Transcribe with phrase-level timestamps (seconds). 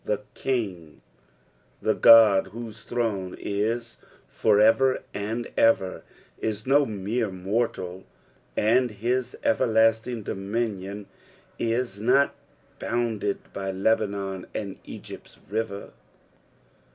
[0.03, 0.99] "The King,"
[1.79, 6.01] the Qod whose throne is for ever and ever,
[6.39, 8.01] is no Toere mor1<U
[8.57, 11.05] and his eueriiMKng dominion
[11.59, 12.33] is not
[12.79, 15.91] boiaided by iAonon and Brypt's riuer.